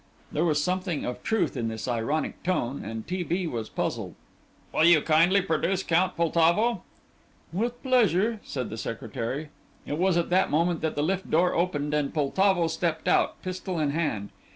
[0.31, 3.21] There was something of truth in his ironic tone, and T.
[3.21, 3.45] B.
[3.45, 4.15] was puzzled.
[4.73, 6.81] "Will you kindly produce Count Poltavo?"
[7.53, 9.49] "With pleasure," said the secretary.
[9.85, 13.77] It was at that moment that the lift door opened and Poltavo stepped out, pistol
[13.79, 14.29] in hand.